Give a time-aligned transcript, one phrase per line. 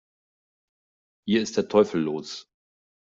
[1.27, 2.49] Hier ist der Teufel los!